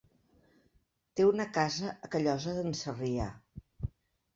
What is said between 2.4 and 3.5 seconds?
d'en Sarrià.